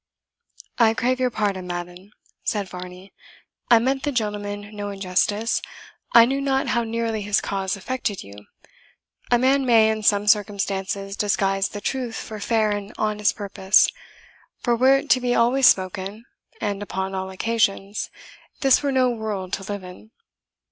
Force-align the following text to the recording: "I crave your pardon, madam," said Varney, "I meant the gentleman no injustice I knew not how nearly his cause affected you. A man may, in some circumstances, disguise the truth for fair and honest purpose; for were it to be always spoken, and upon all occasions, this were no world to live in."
"I 0.79 0.95
crave 0.95 1.19
your 1.19 1.29
pardon, 1.29 1.67
madam," 1.67 2.09
said 2.43 2.67
Varney, 2.67 3.13
"I 3.69 3.77
meant 3.77 4.01
the 4.01 4.11
gentleman 4.11 4.75
no 4.75 4.89
injustice 4.89 5.61
I 6.13 6.25
knew 6.25 6.41
not 6.41 6.69
how 6.69 6.83
nearly 6.83 7.21
his 7.21 7.39
cause 7.39 7.75
affected 7.77 8.23
you. 8.23 8.47
A 9.29 9.37
man 9.37 9.63
may, 9.63 9.91
in 9.91 10.01
some 10.01 10.25
circumstances, 10.25 11.15
disguise 11.15 11.69
the 11.69 11.81
truth 11.81 12.15
for 12.15 12.39
fair 12.39 12.71
and 12.71 12.91
honest 12.97 13.35
purpose; 13.35 13.89
for 14.63 14.75
were 14.75 14.97
it 14.97 15.09
to 15.11 15.21
be 15.21 15.35
always 15.35 15.67
spoken, 15.67 16.25
and 16.59 16.81
upon 16.81 17.13
all 17.13 17.29
occasions, 17.29 18.09
this 18.61 18.81
were 18.81 18.91
no 18.91 19.11
world 19.11 19.53
to 19.53 19.63
live 19.71 19.83
in." 19.83 20.09